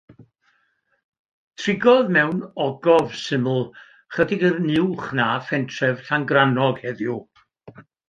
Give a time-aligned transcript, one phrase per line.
[1.63, 7.21] Trigodd mewn ogof syml ychydig yn uwch na phentref Llangrannog heddiw.